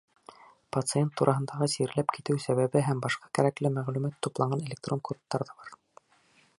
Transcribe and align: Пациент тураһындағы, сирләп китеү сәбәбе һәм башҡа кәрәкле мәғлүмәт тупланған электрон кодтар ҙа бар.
Пациент 0.77 1.11
тураһындағы, 1.21 1.67
сирләп 1.73 2.15
китеү 2.17 2.39
сәбәбе 2.47 2.83
һәм 2.87 3.05
башҡа 3.05 3.31
кәрәкле 3.39 3.73
мәғлүмәт 3.77 4.19
тупланған 4.29 4.67
электрон 4.69 5.07
кодтар 5.11 5.51
ҙа 5.51 5.59
бар. 5.63 5.75